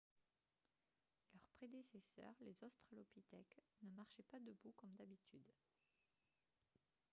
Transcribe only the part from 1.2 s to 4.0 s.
leurs prédécesseurs les australopithèques ne